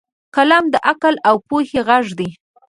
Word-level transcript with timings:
قلم 0.35 0.65
د 0.73 0.75
عقل 0.89 1.15
او 1.29 1.35
پوهې 1.47 1.79
غږ 1.87 2.05
دی 2.19 2.29